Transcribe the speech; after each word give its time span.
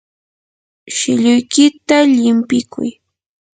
shilluykita 0.95 1.97
llimpikuy. 2.15 2.89